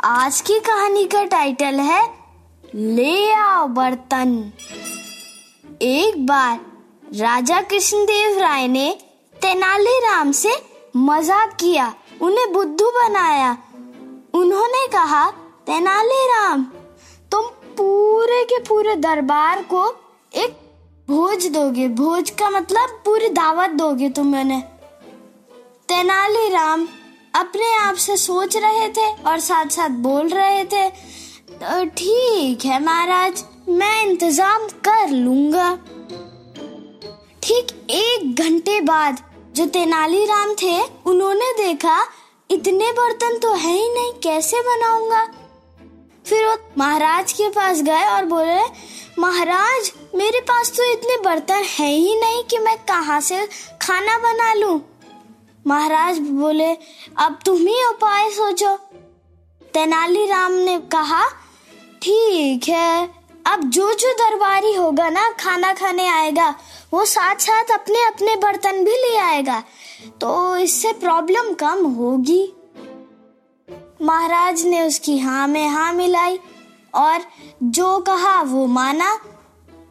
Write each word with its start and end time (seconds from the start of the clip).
आज 0.00 0.40
की 0.40 0.58
कहानी 0.60 1.04
का 1.04 1.22
टाइटल 1.24 1.80
है, 1.80 2.02
ले 2.74 3.32
आओ 3.32 3.66
बर्तन। 3.68 4.30
एक 5.82 6.26
बार 6.26 6.60
राजा 7.14 7.60
कृष्णदेव 7.62 8.38
राय 8.38 8.66
ने 8.68 8.90
तेनालीराम 9.36 10.30
से 10.32 10.52
मज़ाक 10.96 11.56
किया, 11.60 11.92
उन्हें 12.22 12.52
बुद्धू 12.52 12.90
बनाया। 12.92 13.50
उन्होंने 14.34 14.86
कहा 14.86 15.24
तेनालीराम 15.66 16.64
तुम 17.32 17.48
पूरे 17.78 18.44
के 18.44 18.58
पूरे 18.58 18.94
दरबार 18.98 19.62
को 19.64 19.84
एक 20.34 20.56
भोज 21.08 21.46
दोगे। 21.46 21.88
भोज 21.88 22.30
का 22.30 22.50
मतलब 22.50 23.02
पूरी 23.04 23.28
दावत 23.32 23.70
दोगे 23.70 24.10
तुम 24.10 24.34
उन्हें 24.40 24.62
तेनालीराम 25.88 26.88
अपने 27.38 27.76
आप 27.76 27.94
से 27.94 28.16
सोच 28.16 28.56
रहे 28.56 28.88
थे 28.88 29.22
और 29.22 29.40
साथ 29.40 29.66
साथ 29.66 29.88
बोल 29.88 30.28
रहे 30.28 30.64
थे 30.64 30.90
"तो 31.52 31.84
ठीक 31.84 32.64
है 32.64 32.84
महाराज, 32.84 33.44
मैं 33.68 34.06
इंतज़ाम 34.06 34.62
कर 34.62 35.10
लूँगा। 35.10 35.78
ठीक 37.42 37.86
एक 37.90 38.34
घंटे 38.38 38.80
बाद 38.80 39.18
जो 39.52 39.66
तेनालीराम 39.66 40.54
थे, 40.54 40.82
उन्होंने 41.06 41.52
देखा, 41.52 42.06
इतने 42.50 42.92
बर्तन 42.92 43.38
तो 43.38 43.52
है 43.52 43.72
ही 43.72 43.94
नहीं, 43.94 44.12
कैसे 44.12 44.60
बनाऊँगा? 44.60 45.28
फिर 46.26 46.46
वो 46.46 46.56
महाराज 46.78 47.32
के 47.32 47.48
पास 47.48 47.82
गए 47.82 48.04
और 48.04 48.24
बोले, 48.24 48.62
महाराज, 49.18 49.92
मेरे 50.14 50.40
पास 50.40 50.70
तो 50.70 50.92
इतने 50.92 51.16
बर्तन 51.24 51.62
है 51.78 51.90
ही 51.90 52.20
नहीं 52.20 52.44
कि 52.44 52.58
मैं 52.58 52.78
कहाँ 52.78 53.20
से 53.20 53.48
खाना 53.82 54.18
बना 54.18 54.54
लूँ। 54.54 54.97
महाराज 55.68 56.18
बोले, 56.20 56.72
अब 57.18 57.38
तुम 57.46 57.56
ही 57.58 57.84
उपाय 57.86 58.30
सोचो। 58.30 58.76
तेनालीराम 59.74 60.52
ने 60.52 60.78
कहा, 60.92 61.22
ठीक 62.02 62.68
है, 62.68 63.08
अब 63.46 63.62
जो 63.66 63.92
जो 63.92 64.12
दरबारी 64.14 64.74
होगा 64.74 65.08
ना, 65.10 65.28
खाना 65.40 65.72
खाने 65.74 66.06
आएगा, 66.08 66.54
वो 66.92 67.04
साथ 67.06 67.36
साथ 67.40 67.70
अपने 67.72 68.04
अपने 68.06 68.36
बर्तन 68.36 68.84
भी 68.84 68.92
ले 68.92 69.16
आएगा 69.18 69.62
तो 70.20 70.56
इससे 70.56 70.92
प्रॉब्लम 70.94 71.52
कम 71.54 71.84
होगी। 71.94 72.42
महाराज 74.02 74.64
ने 74.64 74.80
उसकी 74.82 75.18
हाँ 75.18 75.46
में 75.48 75.66
हाँ 75.68 75.92
मिलाई, 75.92 76.38
और 76.94 77.24
जो 77.64 77.98
कहा 78.00 78.40
वो 78.42 78.66
माना, 78.68 79.12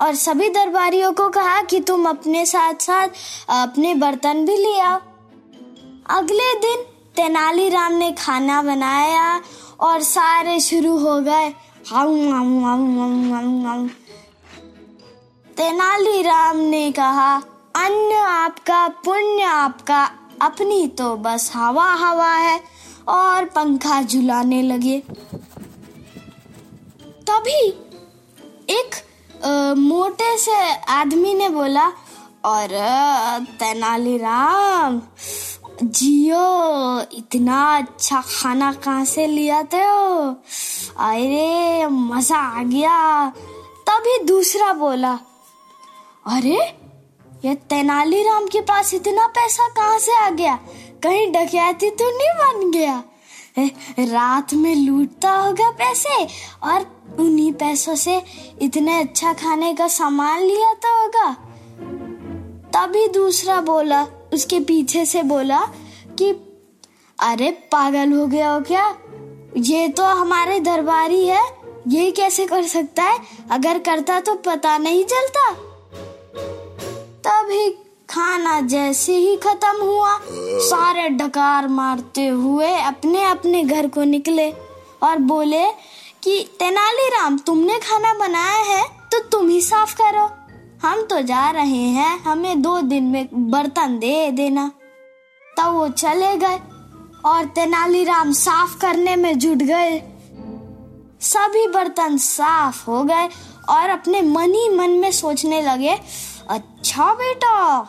और 0.00 0.14
सभी 0.14 0.48
दरबारियों 0.50 1.12
को 1.12 1.28
कहा 1.30 1.60
कि 1.62 1.80
तुम 1.80 2.08
अपने 2.08 2.44
साथ 2.46 2.82
साथ 2.82 3.08
अपने 3.54 3.94
बर्तन 3.96 4.44
भी 4.46 4.56
ले 4.56 4.78
आओ। 4.80 5.00
अगले 6.10 6.54
दिन 6.54 6.76
तेनालीराम 7.16 7.92
ने 7.92 8.12
खाना 8.12 8.62
बनाया 8.62 9.42
और 9.80 10.02
सारे 10.02 10.60
शुरू 10.60 10.98
हो 10.98 11.20
गए। 11.20 11.50
तेनालीराम 15.56 16.56
ने 16.56 16.92
कहा 16.92 17.36
अन्न 17.76 18.14
आपका 18.14 18.88
पुण्य 18.88 19.42
आपका 19.42 20.10
अपनी 20.42 20.88
तो 20.88 21.16
बस 21.16 21.52
हवा 21.54 21.94
हवा 21.94 22.34
है। 22.34 22.60
और 23.08 23.44
पंखा 23.44 24.02
झुलाने 24.02 24.62
लगे। 24.62 24.98
तभी 27.00 27.68
एक 28.70 28.90
अ, 29.44 29.74
मोटे 29.74 30.38
से 30.38 30.74
आदमी 30.74 31.34
ने 31.34 31.48
बोला 31.48 31.86
और 32.44 32.68
तेनालीराम 33.60 35.02
जियो, 35.82 37.00
इतना 37.18 37.76
अच्छा 37.76 38.20
खाना 38.20 38.72
कहाँ 38.72 39.04
से 39.04 39.26
ले 39.26 39.50
आते 39.50 39.76
हो 39.76 40.30
अरे, 40.98 41.86
मज़ा 41.86 42.36
आ 42.36 42.62
गया। 42.62 43.28
तभी 43.88 44.24
दूसरा 44.24 44.72
बोला, 44.72 45.18
अरे, 46.26 46.78
ये 47.44 47.54
तेनालीराम 47.54 48.46
के 48.46 48.60
पास 48.60 48.94
इतना 48.94 49.26
पैसा 49.26 49.68
कहाँ 49.68 49.98
से 49.98 50.16
आ 50.16 50.30
गया? 50.30 50.58
कहीं 51.02 51.32
डकैती 51.32 51.90
तो 51.90 52.18
नहीं 52.18 52.30
बन 52.30 52.70
गया? 52.70 53.02
रात 53.98 54.54
में 54.54 54.76
लूटता 54.76 55.30
होगा 55.32 55.70
पैसे 55.70 56.24
और 56.62 57.04
उन्हीं 57.18 57.52
पैसों 57.52 57.94
से 57.94 58.22
इतने 58.62 59.00
अच्छा 59.00 59.32
खाने 59.32 59.74
का 59.74 59.88
सामान 59.88 60.40
लिया 60.40 60.74
तो 60.74 61.02
होगा? 61.02 61.36
तभी 62.74 63.08
दूसरा 63.08 63.60
बोला 63.60 64.06
उसके 64.36 64.60
पीछे 64.60 65.06
से 65.06 65.22
बोला 65.22 65.60
कि, 66.18 66.30
अरे, 67.20 67.50
पागल 67.50 68.12
हो 68.12 68.26
गया 68.26 68.50
हो 68.50 68.60
क्या? 68.60 68.98
ये 69.56 69.88
तो 69.88 70.04
हमारे 70.04 70.60
दरबारी 70.60 71.26
है 71.26 71.56
ये 71.88 72.10
कैसे 72.10 72.46
कर 72.46 72.62
सकता 72.62 73.02
है? 73.02 73.18
अगर 73.50 73.78
करता 73.78 74.20
तो 74.20 74.34
पता 74.34 74.78
नहीं 74.78 75.04
चलता। 75.04 75.52
तभी 77.26 77.70
खाना 78.10 78.60
जैसे 78.60 79.16
ही 79.16 79.36
खत्म 79.36 79.82
हुआ, 79.82 80.20
सारे 80.60 81.08
डकार 81.08 81.68
मारते 81.68 82.26
हुए 82.26 82.74
अपने 82.74 83.24
अपने 83.24 83.64
घर 83.64 83.86
को 83.86 84.04
निकले 84.04 84.50
और 85.02 85.16
बोले 85.18 85.64
कि, 86.24 86.50
तेनालीराम, 86.58 87.38
तुमने 87.38 87.78
खाना 87.78 88.14
बनाया 88.14 88.76
है 88.76 88.84
तो 88.88 89.18
तुम 89.18 89.48
ही 89.48 89.60
साफ़ 89.60 89.96
करो। 89.96 90.45
हम 90.86 91.00
तो 91.02 91.20
जा 91.20 91.50
रहे 91.50 91.86
हैं, 91.90 92.18
हमें 92.18 92.60
दो 92.62 92.80
दिन 92.80 93.04
में 93.04 93.50
बर्तन 93.50 93.98
दे 93.98 94.30
देना। 94.30 94.70
तब 95.56 95.72
वो 95.74 95.88
चले 95.88 96.36
गए 96.36 96.58
और 97.24 97.44
तेनालीराम 97.54 98.32
साफ़ 98.32 98.76
करने 98.78 99.16
में 99.16 99.38
जुट 99.38 99.62
गए। 99.62 99.98
सभी 101.22 101.66
बर्तन 101.68 102.16
साफ़ 102.16 102.84
हो 102.86 103.02
गए 103.04 103.28
और 103.68 103.90
अपने 103.90 104.20
मन 104.22 104.52
ही 104.54 104.68
मन 104.68 104.90
में 104.90 105.10
सोचने 105.12 105.60
लगे 105.62 105.96
अच्छा 106.50 107.12
बेटा, 107.14 107.80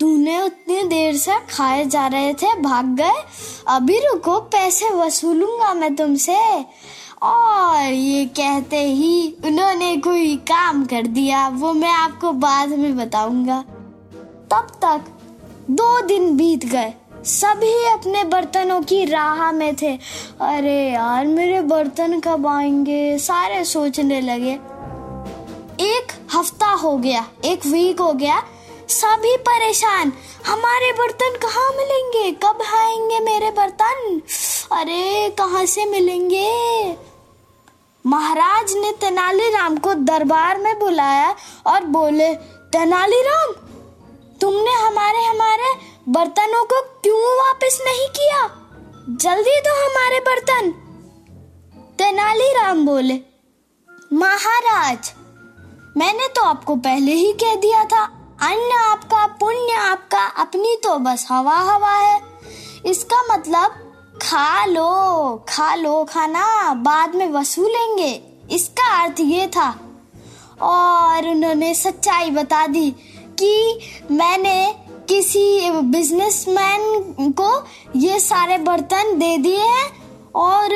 तूने 0.00 0.40
उतनी 0.42 0.82
देर 0.82 1.16
से 1.16 1.38
खाए 1.50 1.84
जा 1.84 2.06
रहे 2.06 2.32
थे, 2.34 2.54
भाग 2.60 2.86
गए। 2.96 3.22
अभी 3.68 3.98
रुको, 3.98 4.38
पैसे 4.40 4.90
वसूलूँगा 4.94 5.74
मैं 5.74 5.94
तुमसे। 5.96 6.38
और 7.22 7.92
ये 7.92 8.24
कहते 8.24 8.76
ही 8.76 9.36
उन्होंने 9.44 9.96
कोई 9.96 10.36
काम 10.36 10.84
कर 10.84 11.06
दिया, 11.06 11.48
वो 11.48 11.72
मैं 11.72 11.92
आपको 11.92 12.32
बाद 12.32 12.68
में 12.68 12.96
बताऊँगा। 12.96 13.64
तब 14.50 14.66
तक 14.84 15.00
दो 15.70 16.00
दिन 16.00 16.36
बीत 16.36 16.64
गए। 16.64 16.94
सभी 17.24 17.84
अपने 17.84 18.24
बर्तनों 18.24 18.82
की 18.82 19.04
राह 19.04 19.52
में 19.52 19.76
थे। 19.76 19.98
अरे 20.40 20.90
यार, 20.90 21.26
मेरे 21.26 21.60
बर्तन 21.60 22.20
कब 22.20 22.46
आएँगे? 22.46 23.18
सारे 23.18 23.64
सोचने 23.64 24.20
लगे। 24.20 24.52
एक 25.80 26.06
हफ़्ता 26.34 26.66
हो 26.66 26.96
गया, 26.96 27.26
एक 27.44 27.66
वीक 27.66 28.00
हो 28.00 28.12
गया। 28.12 28.42
सभी 28.88 29.36
परेशान। 29.36 30.12
हमारे 30.46 30.92
बर्तन 30.92 31.38
कहाँ 31.42 31.72
मिलेंगे? 31.72 32.32
कब 32.32 32.58
आएँगे 32.74 33.20
मेरे 33.20 33.50
बर्तन? 33.50 34.22
अरे, 34.72 35.30
कहाँ 35.30 35.66
से 35.66 35.84
मिलेंगे? 35.84 36.96
महाराज 38.06 38.72
ने 38.76 38.92
तेनालीराम 38.92 39.76
को 39.76 39.94
दरबार 39.94 40.58
में 40.58 40.78
बुलाया 40.78 41.36
और 41.66 41.84
बोले 41.84 42.34
तेनालीराम 42.72 43.52
तुमने 44.40 44.72
हमारे 44.72 45.24
हमारे 45.24 45.74
बर्तनों 46.08 46.64
को 46.64 46.80
क्यों 46.80 47.46
वापस 47.46 47.78
नहीं 47.86 48.08
किया? 48.08 48.50
जल्दी 49.08 49.60
दो 49.60 49.86
हमारे 49.86 50.20
बर्तन। 50.20 50.70
तेनालीराम 51.98 52.86
बोले, 52.86 53.20
महाराज, 54.12 55.12
मैंने 55.96 56.28
तो 56.28 56.42
आपको 56.42 56.76
पहले 56.76 57.12
ही 57.12 57.32
कह 57.32 57.54
दिया 57.54 57.84
था। 57.84 58.23
अन्न 58.44 58.72
आपका, 58.72 59.26
पुण्य 59.26 59.72
आपका, 59.72 60.26
अपनी 60.26 60.76
तो 60.76 60.98
बस 60.98 61.26
हवा 61.30 61.54
हवा 61.54 61.90
है। 61.90 62.20
इसका 62.86 63.22
मतलब 63.32 63.70
खा 64.22 64.64
लो 64.64 65.44
खा 65.48 65.74
लो 65.74 66.04
खाना, 66.04 66.74
बाद 66.74 67.14
में 67.14 67.32
वसूलेंगे। 67.32 68.22
इसका 68.50 69.02
अर्थ 69.02 69.20
ये 69.20 69.46
था। 69.46 69.80
और 70.62 71.28
उन्होंने 71.28 71.74
सच्चाई 71.74 72.30
बता 72.30 72.66
दी 72.66 72.90
कि 73.38 73.80
मैंने 74.10 74.76
किसी 75.08 75.70
बिजनेसमैन 75.70 76.82
को 77.40 77.64
ये 77.96 78.20
सारे 78.20 78.58
बर्तन 78.58 79.18
दे 79.18 79.38
दिए 79.38 79.58
हैं 79.58 79.90
और 80.32 80.74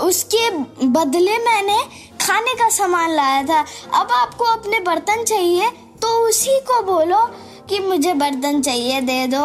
उसके 0.00 0.50
बदले 0.86 1.38
मैंने 1.38 1.78
खाने 2.20 2.54
का 2.54 2.68
सामान 2.68 3.10
लाया 3.10 3.42
था। 3.42 3.60
अब 4.00 4.12
आपको 4.12 4.44
अपने 4.44 4.80
बर्तन 4.80 5.24
चाहिए 5.24 5.70
तो 6.02 6.28
उसी 6.28 6.60
को 6.60 6.82
बोलो 6.82 7.26
कि 7.66 7.78
मुझे 7.78 8.14
बर्तन 8.14 8.62
चाहिए, 8.62 9.00
दे 9.00 9.26
दो। 9.26 9.42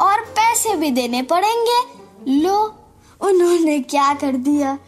और 0.00 0.20
पैसे 0.20 0.76
भी 0.76 0.90
देने 0.90 1.22
पड़ेंगे। 1.22 1.82
लो, 2.28 2.74
उन्होंने 3.20 3.78
क्या 3.78 4.14
कर 4.14 4.32
दिया? 4.32 4.78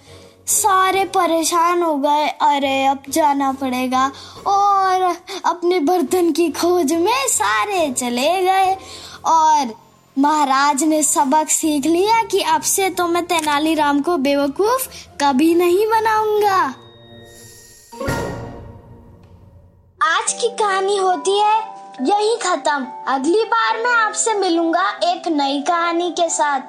सारे 0.46 1.04
परेशान 1.04 1.82
हो 1.82 1.96
गए। 1.96 2.26
अरे, 2.26 2.86
अब 2.86 3.02
जाना 3.08 3.52
पड़ेगा। 3.52 4.12
और 4.46 5.16
अपने 5.44 5.80
बर्तन 5.80 6.32
की 6.32 6.50
खोज 6.50 6.92
में 6.92 7.28
सारे 7.28 7.92
चले 7.92 8.42
गए। 8.42 8.76
और 9.24 9.74
महाराज 10.18 10.84
ने 10.84 11.02
सबक 11.02 11.48
सीख 11.48 11.86
लिया 11.86 12.22
कि 12.22 12.40
अब 12.40 12.62
से 12.62 12.90
तो 12.90 13.08
मैं 13.08 13.26
तेनालीराम 13.26 14.02
को 14.02 14.16
बेवकूफ़ 14.16 14.88
कभी 15.20 15.54
नहीं 15.54 15.86
बनाऊँगा। 15.86 16.74
आज 20.30 20.40
की 20.40 20.48
कहानी 20.48 20.96
होती 20.96 21.38
है 21.38 21.62
यही 22.02 22.36
खत्म। 22.36 22.86
अगली 23.08 23.44
बार 23.44 23.76
मैं 23.76 24.04
आपसे 24.04 24.34
मिलूँगा 24.34 24.90
एक 24.90 25.28
नई 25.28 25.60
कहानी 25.60 26.10
के 26.10 26.28
साथ। 26.28 26.60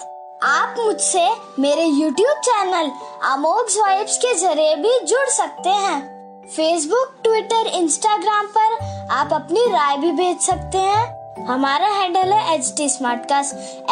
आप 0.43 0.75
मुझसे 0.79 1.29
मेरे 1.59 1.87
YouTube 1.87 2.19
चैनल 2.19 2.91
अमोघ 3.23 3.55
वाइब्स 3.55 4.17
के 4.17 4.33
ज़रिए 4.33 4.75
भी 4.75 5.05
जुड़ 5.05 5.29
सकते 5.29 5.69
हैं। 5.69 6.21
फेसबुक 6.47 7.15
ट्विटर 7.23 7.67
इंस्टाग्राम 7.67 8.47
पर 8.57 8.77
आप 9.11 9.33
अपनी 9.33 9.65
राय 9.65 9.97
भी 9.97 10.11
भेज 10.11 10.41
सकते 10.41 10.77
हैं। 10.77 11.21
हमारा 11.47 11.87
हैंडल 11.87 12.29
है 12.33 12.55
एच 12.55 12.73
टी 12.77 12.85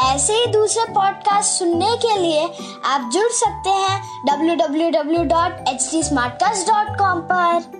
ऐसे 0.01 0.33
ही 0.33 0.47
दूसरे 0.47 0.93
पॉडकास्ट 0.93 1.59
सुनने 1.59 1.97
के 1.97 2.17
लिए 2.17 2.49
आप 2.85 3.09
जुड़ 3.13 3.31
सकते 3.31 3.69
हैं 3.69 4.01
www.htsmartcast.com 4.49 7.01
पर। 7.01 7.79